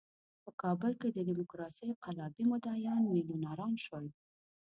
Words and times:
په 0.43 0.51
کابل 0.61 0.91
کې 1.01 1.09
د 1.11 1.17
ډیموکراسۍ 1.27 1.89
قلابي 2.03 2.43
مدعیان 2.51 3.01
میلیونران 3.13 3.73
شول. 3.85 4.05